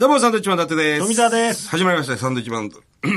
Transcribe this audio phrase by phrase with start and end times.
[0.00, 1.02] どうも、サンドウィッチマン伊達です。
[1.02, 2.70] 富澤です始まりました、サンドウィッチマン。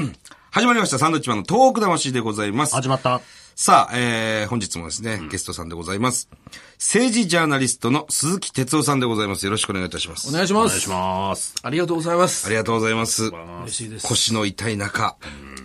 [0.52, 2.76] 始まりました、サンドウィッチマンのトーク魂でございます。
[2.76, 3.22] 始まった。
[3.56, 6.28] さあ、えー、本日もですね、ゲストさんでございます。
[6.74, 9.46] 政治ジャーナリストの鈴木哲夫さんでございます。
[9.46, 10.28] よろしくお願いいたします。
[10.28, 10.66] お願いします。
[10.66, 11.56] お願いします。
[11.64, 12.48] ありがとうございます。
[12.48, 13.32] ありがとうございます。
[13.62, 14.06] 嬉しいです。
[14.06, 15.16] 腰の痛い中、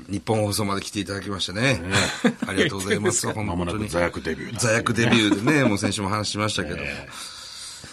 [0.08, 1.82] 日本放送まで来ていただきましたね。
[2.46, 3.26] ありがとうございます。
[3.34, 3.88] 本まもな当に。
[3.88, 4.60] く座役デビューだ。
[4.60, 6.84] 座役デビューでね、もう先週も話しましたけども。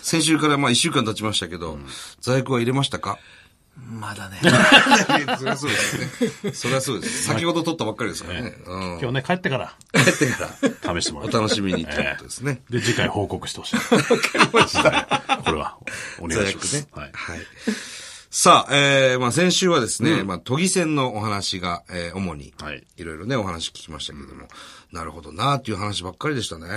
[0.05, 1.79] 先週からまあ一週間経ちましたけど、
[2.21, 3.17] 座役は入れましたか？
[3.75, 4.39] まだね。
[5.37, 5.97] そりゃそうです
[6.45, 6.51] ね。
[6.53, 7.23] そりゃそうです。
[7.23, 8.55] 先ほど撮ったばっかりですからね。
[8.65, 8.99] うん。
[9.01, 10.49] 今日ね、帰ってから帰ってか
[10.85, 11.37] ら、試してもらおって。
[11.37, 12.61] 楽しみにということですね。
[12.69, 13.75] で、次回報告してほしい。
[13.75, 15.41] わかりました。
[15.43, 15.75] これは、
[16.19, 16.75] お願いします。
[16.75, 16.87] ね。
[16.93, 17.11] はい。
[18.35, 18.65] はい。
[18.65, 24.47] さあ、えー、まあ先週はですね、まあ都議選のお話が、えー、主に、はいいろいろね、お話聞きましたけれども、
[24.91, 26.67] なるほどなっていう話ばっかりでしたね。
[26.67, 26.69] う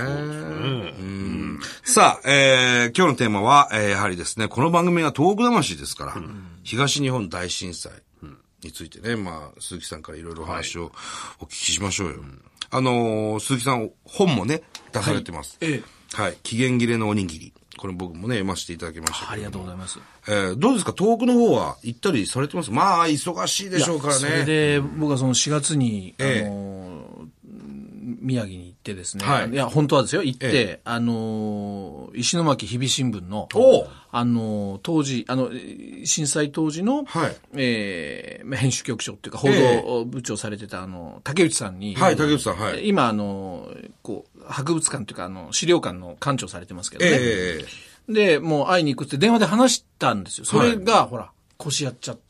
[1.02, 6.14] んさあ、えー、今日のテーマは、えー、やはりですね、この番組は東北魂ですから、
[6.62, 7.92] 東日本大震災
[8.62, 10.92] についてね、まあ、鈴木さんからいろいろお話を
[11.40, 12.16] お聞きしましょうよ。
[12.70, 14.62] あのー鈴木さん、本もね、
[14.92, 15.56] 出されてます。
[15.60, 16.36] えはい。
[16.42, 17.52] 期限切れのおにぎり。
[17.78, 19.30] これ僕もね、読ませていただきましたけど。
[19.32, 19.98] ありがとうございます。
[20.28, 20.92] えーどうですか？
[20.96, 22.70] 東北の方は行ったりされてます？
[22.70, 24.44] まあ、忙しいでしょうからそれね。
[24.44, 27.28] で、僕はその4月に、ええあの、
[28.20, 29.24] 宮城に行ってですね。
[29.24, 30.22] はいいや、本当はですよ。
[30.22, 33.48] 行って、えあの、石巻日々新聞の
[34.10, 35.50] あの、当時、あの、
[36.04, 42.88] 震災当時の、はいえーまあ編集局長っていうか、報え道部長されてた、あの、竹内さんに、はい、竹内さん、はい。
[42.88, 43.68] 今、あの、
[44.02, 47.10] こう、博物館というか、あの、資料館の館長されてますけどね。
[47.12, 50.46] ええで、もう会いに行くって電話で話したんですよ。
[50.46, 52.22] それが、ほら、腰やっちゃって。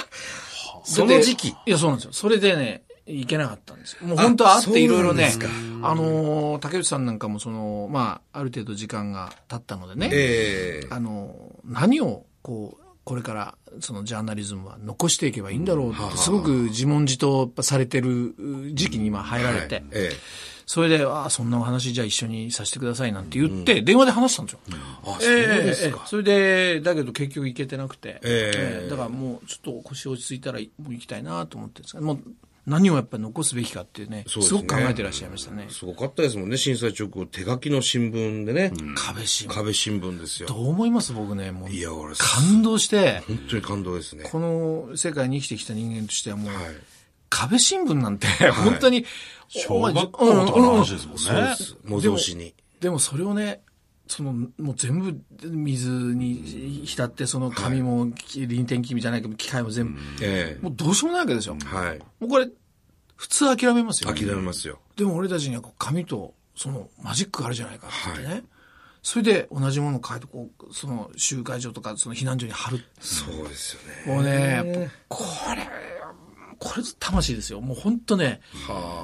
[0.84, 2.12] その時期いや、そうなんですよ。
[2.12, 4.06] それでね、行けなかったんですよ。
[4.06, 5.32] もう本当は会っていろいろね
[5.82, 18.34] あのー、竹内さんなんかもその、まあ、ある程度時間が経ったのでね、ええあのー、何を、こう、これから、そのジャーナリズムは残していけばいいんだろうって、すごく自問自答されてる
[18.72, 19.82] 時期に今入られて、
[20.66, 24.60] それで、ああ、そんなお話じゃあ一緒にさせてくださいなんて言って、電話で話したんですよ。
[25.04, 25.98] あ、そうですか。
[25.98, 32.20] ええそれで、だけど結局行けてなくて、ええだからもうちょっと腰落ち着いたらもう行きたいなと思ってるんですけど、もう
[32.66, 35.68] 何をやっぱり残すべきかっていうね、すごく考えてらっしゃいましたね。
[35.70, 38.72] すごかったですもんね、震災直後、手書きの新聞でね。
[38.96, 39.54] 壁新聞。
[39.54, 40.48] 壁新聞ですよ。
[40.48, 41.70] どう思います僕ね、もう。
[41.70, 44.24] いや俺感動して、本当に感動ですね。
[44.24, 46.64] この世界に生きてきた人間としてはもう、はい。
[47.36, 49.04] 壁新聞なんて、本当に、
[49.48, 51.54] 小学校とかの話ですもんねそうで。
[51.54, 51.76] す。
[51.84, 52.54] 模造紙に。
[52.80, 53.62] でもそれをね、
[54.08, 61.56] その、もう全部水に浸って、その紙も、臨転機じゃないけど、機械も全部、えもうどうしようもないわけですよ。
[61.60, 61.98] えはい。
[61.98, 62.48] もうこれ、
[63.16, 64.12] 普通諦めますよ。
[64.12, 64.78] 諦めますよ。
[64.96, 68.44] でも俺たちにはこう紙とそのマジックがあるじゃないかって言ってね。
[69.02, 72.84] それで同じものを書いて、こう、その集会所とかその避難所に貼る。
[72.98, 74.12] そうですよね。
[74.12, 75.68] もうね、これ、
[76.58, 77.60] これ魂ですよ。
[77.60, 78.40] もう本当ね、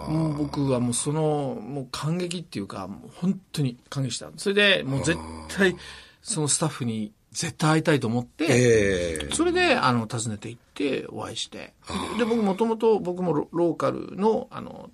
[0.09, 4.31] もう僕はもうその、もう感激っていうか、もう本当に感激した。
[4.37, 5.19] それでもう絶
[5.49, 5.77] 対、
[6.23, 11.73] そのスタッフに絶対会いたいと思って、ええそれで、あの、訪ねて行って、お会いして。
[12.19, 14.91] で、僕もともと、僕もローカルの、あの、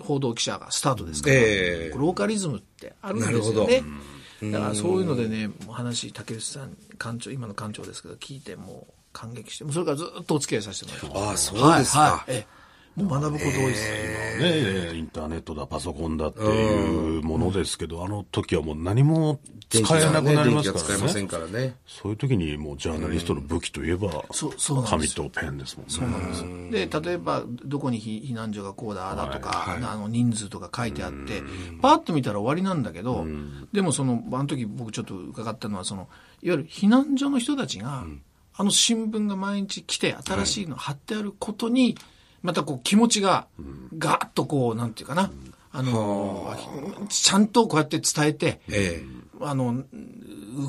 [0.00, 3.82] 報道記者がスタートですから、ええローカリズムってあるんですよなね。
[4.52, 11.50] だからそういうのでね、話、竹内さん、館長、今の館長ですけど、聞いて、もう感激して、それからずっとお付き合いさせてもらってます。
[11.52, 12.00] ああ、そうですか。
[12.00, 12.60] はいはいええ
[12.96, 14.38] もう学ぶこと多いです。
[14.38, 21.52] ね、インターネットだ、パソコンだっていうものですけど、あの時はもう何も使えなくなります電気が使えませんからね。
[21.52, 21.76] からね。
[21.86, 25.92] そういう時にもうジャーナリストの武器といえば、そうんです紙とペンですもんね。
[25.92, 26.90] そうなんです。
[26.90, 31.42] で、例えば、どこに避避難所がこうだ、だとか、あの、人数とか書いてあって、
[31.80, 33.24] パーッと見たら終わりなんだけど、
[33.72, 36.08] でもその、あの時僕ちょっと伺ったのは、その、
[36.42, 38.04] いわゆる避難所の人たちが、
[38.54, 41.96] あの新聞が毎日来て、新しいの貼ってあることに、
[42.42, 43.46] またこう気持ちが、
[43.96, 45.30] ガーッとこう、なんていうかな、
[45.72, 46.54] あの、
[47.08, 49.02] ちゃんとこうやって伝えて、え
[49.40, 49.84] あの、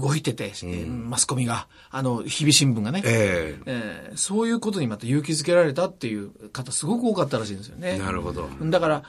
[0.01, 0.53] 動いてて、
[0.87, 3.61] マスコミが、あの、日々新聞がね、ええ。
[3.65, 7.95] えーそういうことにまた勇気づけられたっていう方すごく多かったらしいんですよね。
[7.95, 8.49] えなるほど。
[8.63, 9.03] だから、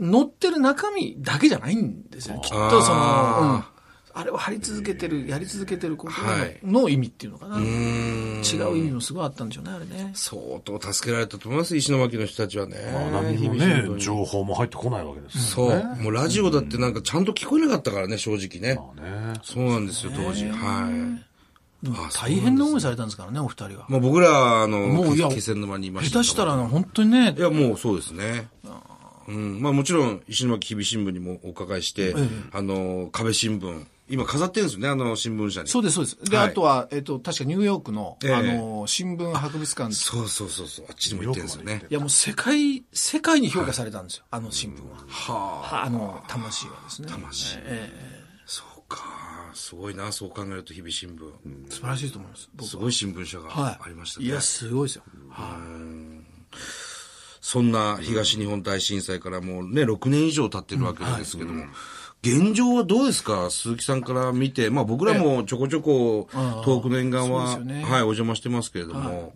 [0.00, 2.40] 載ってる中身だけじゃないんですよ。
[2.42, 3.77] きっとその、うん
[4.18, 7.56] ああれを貼り続けてる、やり続けてることの,、はいの意味っていうのかな。
[7.58, 7.62] う違
[8.72, 10.10] う意味もすごいあったんでしょうね、あれね。
[10.14, 12.76] 相当助けられたと思います、石巻の人たちはね。
[12.92, 15.84] まあ何もね、に情報も入ってこないわけですそよね。
[16.00, 16.02] う。
[16.02, 18.74] もうラジオだってなんかちゃんと聞こえなかったからね、正直ね。
[18.96, 19.40] まあね。
[19.42, 20.46] そうなんですよ、当時。
[20.46, 21.28] はい。
[22.12, 23.86] 大変な思いされたんですからね、お二人は。
[23.88, 28.48] まあ僕ら、あの、もういや気仙沼にいました下手したらね、本当にねい、や、もうそうですね。
[29.28, 29.60] うん。
[29.60, 32.14] まあもちろん、石巻日々新聞にもお伺いして、
[32.52, 35.68] あの、壁新聞今飾ってるんですよね、あの、新聞社に。
[35.68, 36.30] そうです、そうです。
[36.30, 39.92] で、はいあとは、えっ、と、確かニューヨークの、ええあの、新聞博物館。
[39.92, 40.86] そうそうそうそう。
[40.88, 41.84] あっちにも行ってるんですよね。
[41.88, 44.96] いや、もう世界、世界に評価されたんですよ、あの新聞は。
[45.08, 45.76] はあ。
[45.76, 47.08] はあの、魂はですね。
[47.08, 49.04] 魂ええそうか。
[49.54, 51.70] すごいな、そう考えると日々新聞。
[51.70, 52.48] 素晴らしいと思います。
[52.68, 53.78] すごい新聞社がはい。
[53.80, 54.26] ありましたね。
[54.26, 55.02] いや、すごいですよ。
[57.40, 61.64] そんな東日本大震災からもうね、6年以上経ってるわけですけども、
[62.22, 63.48] 現状はどうですか？
[63.50, 66.28] 鈴木さんから見て、まあ僕らもちょこちょこ
[66.64, 67.84] 遠くの沿岸は、ね。
[67.84, 69.34] はい、お邪魔してますけれども、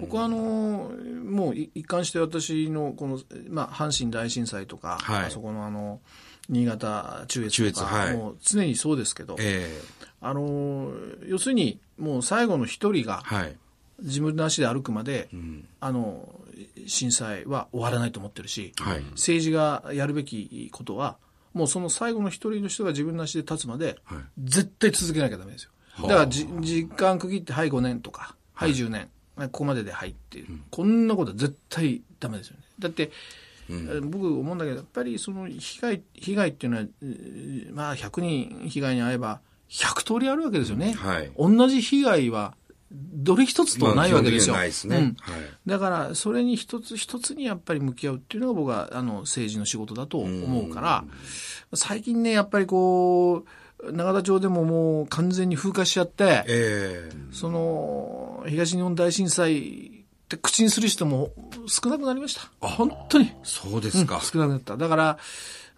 [0.00, 0.90] 僕はあの
[1.24, 5.26] もうい一貫して私のこの、まあ、阪神大震災とか、はい。
[5.26, 6.00] あそこのあの
[6.48, 8.16] 新潟中越中とか、越はい。
[8.16, 9.80] もう常にそうですけど、え
[10.20, 10.92] あの
[11.26, 13.56] 要するにもう最後の一人がえはい。
[14.00, 15.28] 自分の足で歩くまで、
[15.80, 16.28] あの
[16.86, 19.00] 震災は終わらないと思ってるし、はい。
[19.12, 21.16] 政治がやるべきことは
[21.58, 24.18] もうその最後の一人の人が自分の足で立つまで、はい。
[24.38, 25.70] 絶対続けなきゃダメですよ。
[26.02, 28.70] だからじ時間区切って、はい5年とか、はい。
[28.70, 32.62] 10年、ここまでではいっていう、こんなことは絶対ダメですよね。
[32.78, 33.10] だって、
[34.02, 40.92] 僕思うんだけど、やっぱりその被害、被害っていうのは、えーまあ100人被害に遭えば、100通りあるわけですよね。
[40.92, 41.32] はい。
[41.36, 42.54] 同じ被害は、
[42.90, 44.54] どれ一つとないわけですよ。
[44.54, 51.04] まあないですねうんはいだから、それに一つ一つにやっぱり向き合うっていうのが僕は、あの、政治の仕事だと思うから、
[51.74, 61.30] 最近ね、やっぱりこう、永田町でももう完全に風化しちゃって、ええその、東日本大震災って口にする人も
[61.66, 62.50] 少なくなりました。
[62.60, 63.32] 本当に。
[63.44, 64.20] そうですか。
[64.22, 64.76] 少なくなった。
[64.76, 65.18] だから、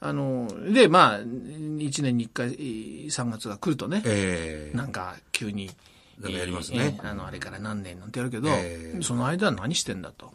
[0.01, 5.71] あの、で、まあ、1年に1回、3月が来るとね、ええなんか急に、
[6.21, 10.33] なんかやりますねえーあの、あれから何年なんてやるけど、えーその間は何してんだと。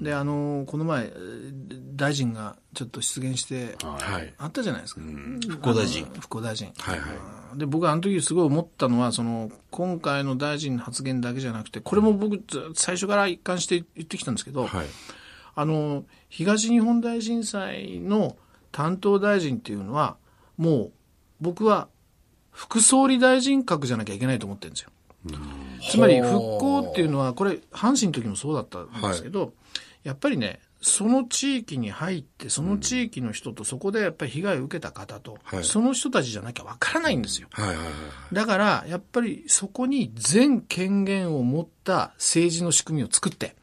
[0.00, 4.32] で、あの、この前、えー大臣がちょっと出現して、はい。
[4.38, 5.02] あったじゃないですか。
[5.02, 6.72] 復興大臣復興大臣。
[6.78, 14.86] はいはいうんで、僕はあの時すごい思ったのは、その、今回の大臣の発言だけじゃなくて、これも僕、ず最初から一貫して言ってきたんですけど、はい。
[15.56, 18.36] あの、東日本大震災の
[18.70, 20.16] 担当大臣っていうのは、
[20.56, 20.92] もう、
[21.40, 21.88] 僕は、
[22.52, 24.90] 副総理大臣格じゃなきゃいけないと思ってるんですよ。
[25.90, 29.52] つまり、復興っていうのは、これ、阪神の時もそうだったんですけど、
[30.02, 37.48] やっぱりね、その地域に入って、その地域の人と、そこでやっぱり被害を受けた方と、はいその人たちじゃなきゃわからないんですよ。
[37.50, 37.86] はいはいはい。
[38.34, 43.56] だから、やっぱりそこに全権限を持った政治の仕組みを作って、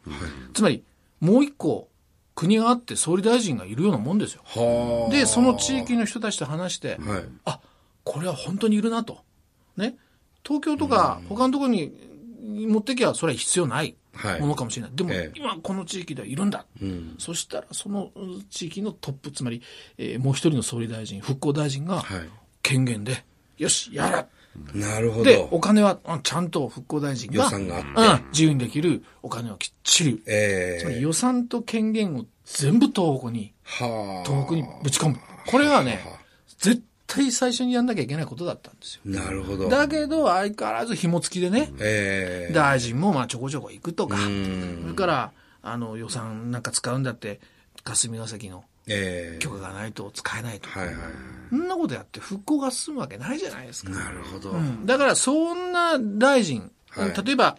[0.54, 0.84] つまり、
[1.20, 1.90] もう一個、
[2.36, 4.44] 国があって総理大臣がいるようなもんですよ。
[4.46, 7.10] はで、その地域の人たちと話して、あ。
[7.10, 7.24] はい。
[7.46, 7.60] あ、
[8.04, 9.24] これは本当にいるなと。
[9.76, 9.96] ね。
[10.48, 11.92] 東京とか他のところに
[12.68, 14.92] 持ってきゃそれは必要ないはいものかもしれない。
[14.96, 16.66] でもええ今この地域ではいるんだ。
[17.20, 19.62] そしたらそのうん地域のトップ、つまり、
[19.98, 22.30] えーもう一人の総理大臣、復興大臣がはい
[22.64, 23.24] 権限で、
[23.58, 24.28] よし、やら。
[24.74, 25.50] なるほで、ど。
[25.52, 34.28] お金はうんちゃんと復興大臣が、予算があってうん、自由にできるお金をきっちり、えつまりえ予算と権限を全部東北に、はあ。
[34.28, 35.20] 東北にぶち込む。
[35.46, 36.00] これがね、
[36.58, 39.02] 絶対最初にやんなきゃいけないことだったんですよ。
[39.06, 39.70] なるほど。
[39.70, 45.32] だけど、相変わらず紐付きでね、ええ大臣もまあちょこちょこ行くとか、んそれから、
[45.64, 47.40] あの、予算なんか使うんだって、
[47.84, 50.96] 霞が関のええ許可がないと使えないとか、はいはい。
[51.50, 53.92] そんなことやって復興が進むわけないじゃないですか。
[53.92, 54.52] なるほど。
[54.52, 57.58] うんだから、そんな大臣、はい例えば、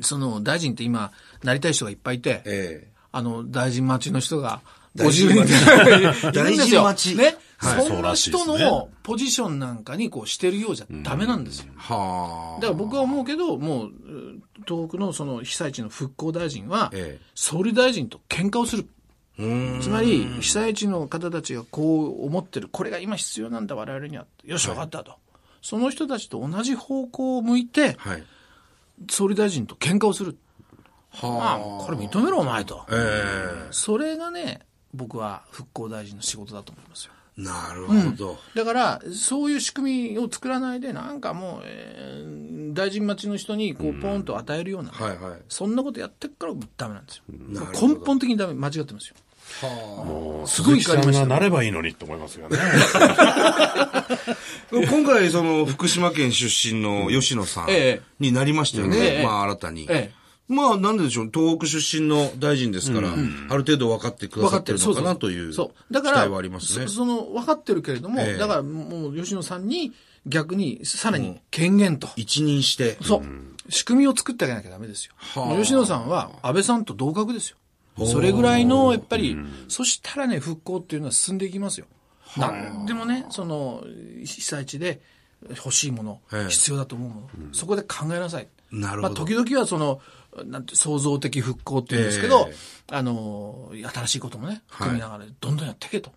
[0.00, 1.12] その大臣って今、
[1.42, 4.60] なりたい人がいっぱいいて、えあの、大臣待ちの人が
[4.96, 5.44] 50人
[6.32, 6.32] で。
[6.32, 7.24] 大臣待ちね。
[7.24, 11.66] はいそんな人のポジションなんかにこうしてるようじゃダメなんですよ。
[11.70, 12.60] えはあ。
[12.60, 18.86] だから僕は思うけど、もう、うん東北のその被災地の復興大臣はええ、総理大臣と喧嘩をする。
[19.38, 19.80] うーん。
[19.80, 22.68] つまり、被災地の方たちがこう思ってる。
[22.70, 24.26] これが今必要なんだ、我々には。
[24.44, 25.16] よし、分かったと。
[25.60, 28.24] その人たちと同じ方向を向いて、はい。
[29.10, 30.36] 総理大臣と喧嘩をする。
[31.22, 32.82] まはあ、これ認めろ、お前と。
[32.82, 32.86] あ。
[32.90, 34.60] えそれがね、
[34.94, 37.12] 僕は復興大臣の仕事だと思いますよ。
[37.14, 38.38] えなるほど。
[38.54, 45.40] だから、そういう仕組みを作らないで、なんかもう、えー大臣待ちの人に、こう、ポンと与えるような、はいはい。
[45.48, 47.24] そんなことやってっからダメなんですよ。
[47.88, 49.16] 根本的にダメ、間違ってますよ。
[50.04, 52.58] もうすごい鈴木さん怒りましたがなればいいのにって思いますよね。
[54.70, 58.98] 今回、その、福島県出身の吉野さんええになりましたよね。
[58.98, 59.86] ええまあ、新たに。
[59.88, 60.17] ええ
[60.48, 61.30] まあ、なんででしょう。
[61.32, 65.92] 東北出身の大臣ですから、ある程度分かってくださってるのかなという期そう。
[65.92, 66.94] だから、待はありますねそ。
[66.94, 69.92] その、分かってるけれども、ええだからもう、吉野さんに、
[70.26, 72.08] 逆に、さらに権限と。
[72.16, 72.96] 一任して。
[73.02, 73.22] そう。
[73.70, 75.12] 仕組みを作ってあげなきゃダメですよ。
[75.18, 77.58] はあ吉野さんは安倍さんと同格ですよ。
[78.06, 79.36] それぐらいの、やっぱり、
[79.68, 81.86] そしたらね、復興っていうのは進んでいきますよ。
[82.36, 83.84] なんでもね、その、
[84.24, 85.00] 被災地で、
[85.50, 88.48] 欲しいもの、ええ必要だと思うもの、そこで考えなさい。
[88.70, 90.00] なるほどまあ、時々はその、
[90.44, 92.54] なんて創造的復興っていうんですけど、え
[92.90, 96.12] あの、新しいこともね、含みながら、どんどんやっていけと。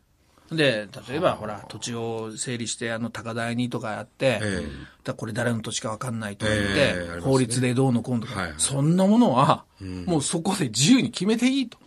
[0.51, 4.67] で、例えば、ほら、土地を整理して、あの、高台にとかやって、え
[5.05, 11.77] だこれ誰の土地かわかんないとか言って、ええありますね法律でどうのこうのとか、はいはいそんなものは、もうそこで自由に決めていいと。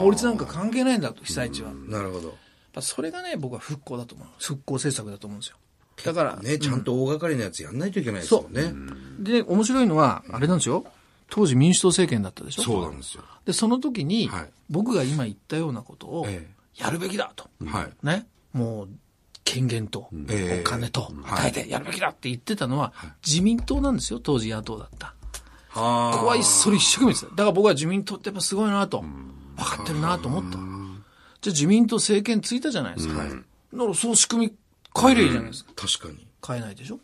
[0.00, 1.72] 法律なんか関係ないんだと、被災地は。
[1.72, 2.36] なるほど。
[2.80, 4.28] それがね、僕は復興だと思う。
[4.38, 5.56] 復興政策だと思うんですよ。
[6.04, 8.72] だから、ね、ちゃんと大掛かりなやつやんないといけないですよね。
[9.18, 10.84] で、面白いのは、あれなんですよ。
[11.30, 12.62] 当時民主党政権だったでしょ？
[12.62, 13.22] そうなんですよ。
[13.44, 16.46] で、その時に、はい僕が今言ったようなことをえ
[16.76, 17.48] やるべきだと。
[17.66, 18.06] はい。
[18.06, 18.26] ね？
[18.52, 18.88] もう、
[19.42, 22.92] 権限と、ええお金と、はい与えてやるべきだって言ってたのは、
[23.26, 25.14] 自民党なんですよ、当時野党だった。
[25.70, 27.24] はここはそれ一生懸命です。
[27.24, 29.08] だから僕は自民党ってやっぱすごいなと、分
[29.56, 30.58] かってるなと思った。
[30.58, 33.24] じゃあ自民党政権ついたじゃないですか。
[33.24, 33.34] だか
[33.86, 34.52] らそう仕組み
[34.96, 35.72] 変えりゃいいじゃないですか。
[35.74, 36.26] 確かに。
[36.46, 36.98] 変えないでしょ、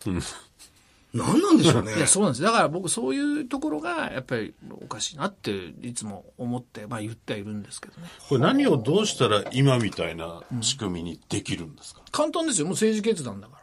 [1.17, 1.97] 何なんでしょうね。
[1.97, 2.43] いや、そうなんです。
[2.43, 5.51] だから僕そういうところがやっぱりおかしいなって
[5.83, 8.09] いつも思って、まあ言ってはいるんですけどね。
[8.29, 12.67] これ何をどうしたら今みたいな仕組みにできるんですか、簡単ですよ。
[12.67, 13.63] もう政治決断だから。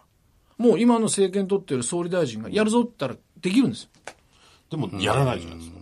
[0.65, 3.89] もう今の政権取ってる総理大臣がやるぞって言ったらできるんですよ。
[4.69, 5.77] でもやらないじゃないですか。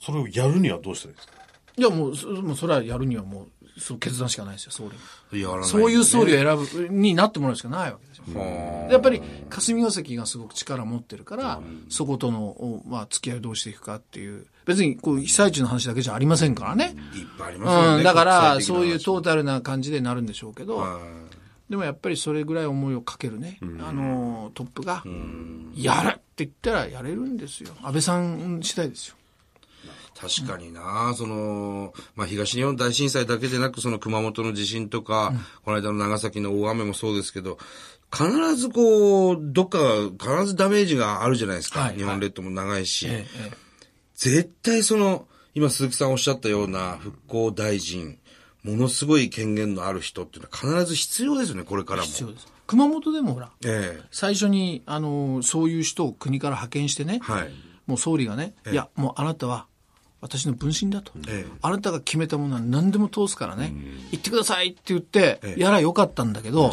[0.00, 1.34] それをやるにはどうしたらいいですか？
[1.76, 5.42] いやもう、そもうそれはやるにはもう、そう決断しかないですよ、総理に。
[5.42, 8.88] やらないそういう総理を選ぶ、になってもらうしかないわけですよ。
[8.90, 16.94] やっぱり霞が関がすごく力を持ってるから、そことの、おまあ、付き合いをどうしていくかっていう、別にこう被災地の話だけじゃありませんからね。
[17.14, 17.96] いっぱいありますよね。
[17.98, 21.00] うん、だから、そういうトータルな感じでなるんでしょうけど、は
[21.70, 25.02] でもやっぱりそれぐらい思いをかけるね、あの、トップが、
[25.74, 27.70] やれって言ったらやれるんですよ。
[27.82, 29.16] 安倍さん次第ですよ。
[30.18, 35.32] 確かにな、その、まあ、東日本大震災だけでなく、その熊本の地震とか、
[35.64, 37.58] この間の長崎の大雨もそうですけど、
[38.12, 39.78] 必ずこう、どっか、
[40.20, 41.80] 必ずダメージがあるじゃないですか。
[41.80, 43.06] はい日本列島も長いし。
[43.08, 43.62] えええ
[44.14, 48.18] 絶対その、今鈴木さんおっしゃったような復興大臣、
[48.62, 52.06] ものすごい権限のある人っていうのは必ず必要ですよね、これからも。
[52.06, 52.46] 必要です。
[52.68, 57.50] 熊本でもほら、ええ最初に、あの、そういう人を国から派遣してね、はい。
[57.86, 59.66] もう総理がね、ええいや、もうあなたは
[60.22, 61.52] 私の分身だと、ええ。
[61.60, 63.74] あなたが決めたものは何でも通すからね、
[64.12, 65.60] 言ってくださいって言ってえ、え。
[65.60, 66.70] やらよかったんだけど、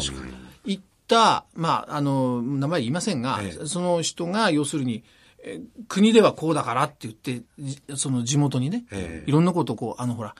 [0.64, 3.66] 言った、まあ、あの、名前言いませんが、ええ。
[3.66, 5.02] その人が要するに、
[5.42, 9.28] え国ではこうだからって言って、じその地元にね、ええ。
[9.28, 10.36] いろんなことをこう、あのほら、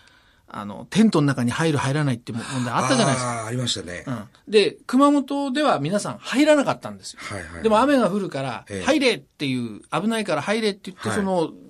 [0.47, 3.33] あの、テントの中に入る入らないって問題あったじゃないですか。
[3.33, 4.05] ああ、ありましたね。
[4.07, 4.29] うん。
[4.47, 7.21] で、熊本では皆さん入らなかったんですよ。
[7.23, 11.19] はいはいでも雨が降るからええ、入れっていう、危ないから入れって言って、はい。
[11.19, 11.70] その、うん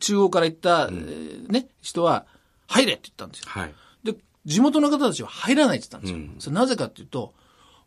[0.00, 2.26] 中央から行った、えーね、人は、
[2.66, 3.46] 入れって言ったんですよ。
[3.48, 3.74] はい。
[4.04, 4.14] で、
[4.44, 6.34] 地元の方たちは入らないって言ったんですよ。
[6.38, 7.32] それなぜかっていうと、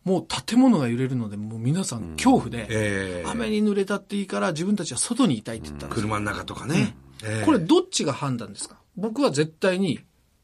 [0.03, 6.03] もう建物が揺れるので、もう皆さん恐怖で、ええ雨に濡れたっていいから自分たちは外にいたいって言ったんですよ。
[6.03, 6.95] 車の中とかね。
[7.23, 8.77] ええこれどっちが判断ですか？
[8.97, 9.99] 僕は絶対に、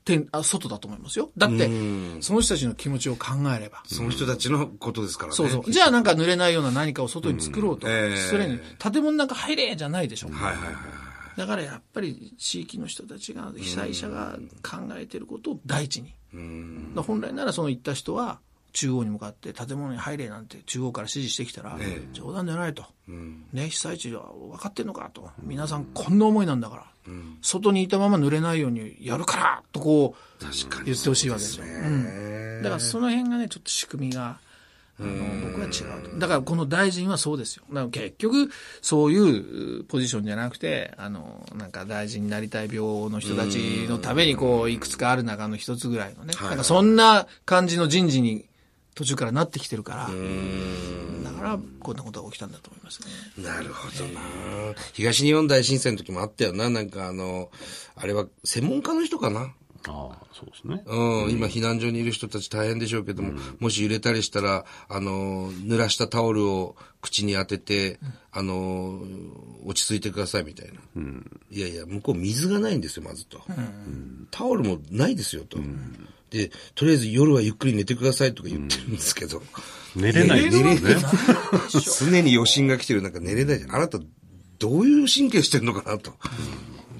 [0.08, 1.32] 天あ外だと思いますよ。
[1.38, 3.84] だってうん、その人たちの気持ちを考えれば。
[3.86, 5.36] その人たちのことですからね。
[5.36, 5.72] そうそう。
[5.72, 7.88] じゃあなんか濡れないような何かを外に作ろうと。
[7.88, 10.30] それに、建物なんか入れじゃないでしょ。
[10.30, 10.74] はいはいはい。
[11.38, 16.14] だからやっぱり地域の人たちが、被災者が考えていることを第一に。
[16.96, 18.40] 本来ならその行った人は、
[18.78, 22.86] 中央に向かって建物に入れなんて中央から指示してきたら、ええ冗談じゃないと。
[23.10, 23.44] うん。
[23.52, 25.32] ね、被災地は分かってんのかと。
[25.42, 26.86] 皆さんこんな思いなんだから。
[27.42, 30.44] 外にいたまま濡れないようにやるからとこう、
[30.86, 31.66] 言ってほしいわけですよ。
[31.66, 31.90] ねう
[32.60, 34.38] んだからその辺がね、ちょっと仕組みが、
[35.00, 35.70] あの、僕は違
[36.00, 36.20] うと。
[36.20, 37.64] だからこの大臣はそうですよ。
[37.70, 38.52] だから結局、
[38.84, 46.34] そういうポジションじゃなくて、あの、なんか大臣になりたい病の人たちのために、こう、いくつかある中の一つぐらいのね。
[46.36, 48.46] はいなんかそんな感じの人事に
[48.98, 50.10] 途中からなってきてるから、
[51.24, 53.00] だからこんなことが起きたんだと思います
[53.38, 53.44] ね。
[53.44, 54.20] なるほどな
[54.94, 56.72] 東日本大震災の時もあったよな。
[56.72, 57.52] なんかあの、
[57.96, 59.54] あれは専門家の人かな？
[59.88, 60.82] ああ、そうですね。
[60.88, 68.00] うん、今避難所にいる人たち大変でしょうけども、もし揺れたりしたら、あの、濡らしたタオルを口に当てて、
[68.32, 69.00] あの、
[69.64, 70.74] 落ち着いてくださいみたいな。
[71.52, 73.40] いやいや、向こう水がないんですよ、まずと。
[74.32, 75.60] タオルもないですよ、と。
[76.30, 79.42] で、とりあえず夜はゆっくり寝てくださいとか言ってるんですけど。
[79.96, 80.76] 寝れないですよね。
[82.00, 83.76] 常に余震が来てる、なんか寝れないじゃん。
[83.76, 84.00] あなた、
[84.60, 86.14] どういう神経してんのかなと。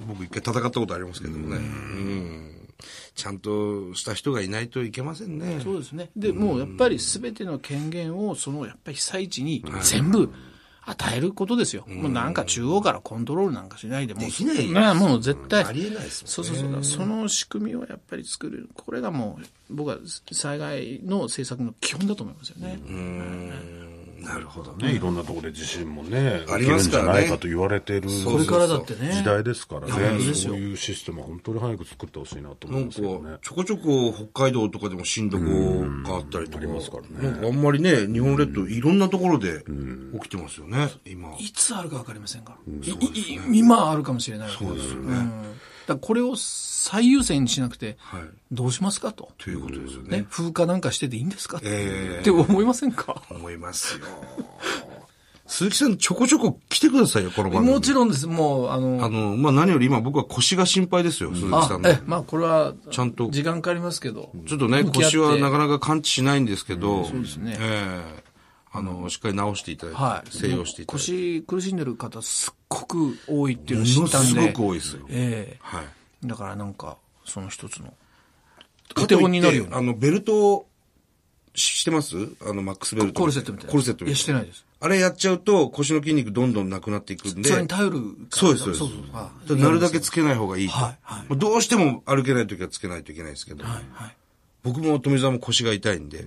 [0.06, 1.56] 僕一回戦ったことありますけどもね。
[1.56, 2.54] うん。
[3.14, 5.60] ちゃんとした人がいないといけませんね。
[5.62, 6.10] そうですね。
[6.16, 10.30] で、もうやっぱり全ての権限を、そのやっぱり被災地に全部
[10.90, 11.84] 与えることですよ。
[11.86, 15.64] もうなんか中央からコントロールなんかしないで、もう、できないねもう絶対。
[15.64, 16.32] ありえないですもんね。
[16.32, 16.84] そうそうそう。
[16.84, 18.70] その仕組みをやっぱり作る。
[18.74, 19.38] これがも
[19.70, 19.98] う、僕は
[20.32, 22.78] 災害の政策の基本だと思いますよね。
[24.20, 24.72] なるほど。
[24.76, 29.12] ね、いろんなところで地震もね、あ起きるんじゃりますからねないかと言われてるそれからだってね。
[29.12, 29.92] 時代ですからね。
[30.34, 33.36] そういうシステムは本当に早く作ってほしいなと思ないんかますけどね、。
[33.42, 36.58] ちょこちょこ北海道とかでも震度5があったりとか。
[36.58, 39.64] ありますからねなんかあんまりね、日本列島いろんなところで
[40.20, 41.34] 起きてますよね、今。
[41.38, 42.56] いつあるか分かりませんか
[43.52, 44.50] 今あるかもしれない。
[44.50, 45.58] そうですよね。
[45.94, 48.22] だこれを最優先にしなくて、はい。
[48.52, 49.30] どうしますかと。
[49.38, 50.18] ということですよね。
[50.18, 51.60] ね、風化なんかしてていいんですか？
[51.62, 53.22] ええって思いませんか？
[53.30, 54.04] 思いますよ。
[55.50, 57.72] 鈴木さん、ちょこちょこ来てくださいよ、この番組。
[57.72, 58.26] もちろんです。
[58.26, 61.88] もう、あの、あの、まあ、何より今僕は腰が心配ですよ、鈴木さん、の。
[61.88, 64.30] あえ、まあこれは、ちゃんと時間かかりますけど。
[64.46, 68.27] ちょっとね、腰はなかなか完治しないんですけど、そうですねええ
[68.78, 70.30] あの、しっかり治していただいて、はい。
[70.30, 71.10] 静養していただいて。
[71.10, 74.28] 腰苦しんでる方すっごく多いっていうのを知ものったんで。
[74.28, 75.06] すごく多いですよ。
[75.08, 75.86] ええはい。
[76.26, 77.92] だからなんか、その一つの、
[78.96, 79.78] お手本になるような。
[79.78, 80.66] あの、ベルト、
[81.54, 82.16] ししてます？
[82.42, 83.20] あの、マックスベルト。
[83.20, 83.68] コルセットみたいな。
[83.68, 84.16] いや、コルセットみたいな。
[84.16, 84.64] してないです。
[84.80, 87.48] あれやっちゃうと腰の筋肉どんどんなくなっていくんで。
[87.48, 88.78] それに頼るそうです、そうです。
[88.78, 88.88] そう
[89.48, 90.74] そうなるだけつけない方がいいと。
[90.74, 93.64] はいはいまあどうしても歩けない時はつけないといけないですけど。
[93.64, 94.16] はい。
[94.62, 96.24] 僕も富澤も腰が痛いんで、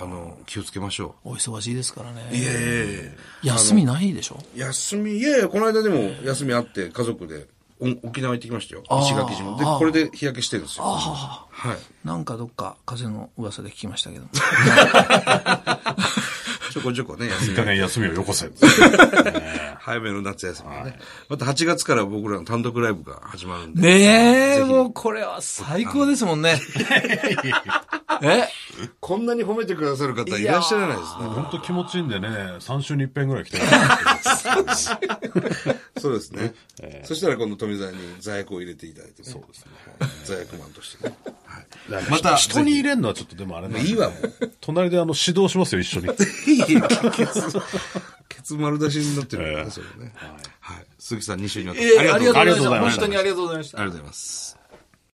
[0.00, 2.12] あの、気をつけましょお忙しいですからう。
[2.12, 2.22] いね。
[2.32, 4.38] えいえ休みないでしょ？
[4.56, 7.46] 休み、いやいや、この間でも休みあって家族で
[7.80, 8.82] お沖縄行ってきましたよ。
[9.02, 9.56] 石垣島。
[9.56, 10.84] で、これで日焼けしてるんですよ。
[10.84, 11.78] はい。
[12.06, 14.24] なんかどっか風の噂で聞きましたけど。
[16.78, 18.48] ちょこちょこね、 休みいい加減休みをよこせ。
[19.80, 20.98] 早めの夏休みね。
[21.28, 23.82] また8月から僕らの単独ライブが始まるんで。
[23.82, 26.60] ねえ、もうこれは最高ですもんね。
[28.22, 28.48] え？
[29.00, 31.26] こんなに褒めてくださる方いらっしゃらないですね。
[31.26, 32.28] 本当気持ちいいんでね、
[32.60, 33.58] 3週に一遍ぐらい来て
[36.00, 36.54] そうですね。
[37.04, 39.28] そしたら今度富澤に座薬を入れていただいてね。
[39.28, 39.72] そうですね。
[39.98, 41.16] はい座薬マンとしてね。
[41.44, 44.52] はいまた、人に入れるのはちょっとでもあれなんでいいわ、もう。
[44.60, 46.06] 隣であの、指導しますよ、一緒に。
[46.06, 46.64] いい
[47.12, 47.42] ケツ、
[48.28, 50.12] ケツ丸出しになってるからね、ええそれね。
[50.60, 50.86] はい。
[50.98, 52.44] 鈴木さん2週にわたっえてえありがとうございました。
[52.44, 53.80] ありがとうございました本当にありがとうございました。
[53.80, 54.57] ありがとうございます。